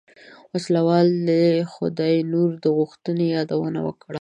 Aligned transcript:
وسله 0.53 0.81
وال 0.89 1.07
د 1.29 1.31
خداينور 1.73 2.49
د 2.63 2.65
غوښتنې 2.77 3.25
يادونه 3.35 3.79
وکړه. 3.87 4.09